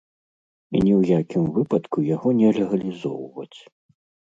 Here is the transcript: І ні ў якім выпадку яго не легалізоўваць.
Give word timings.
І 0.75 0.81
ні 0.85 0.93
ў 0.99 1.21
якім 1.21 1.43
выпадку 1.59 2.09
яго 2.15 2.29
не 2.41 2.49
легалізоўваць. 2.59 3.59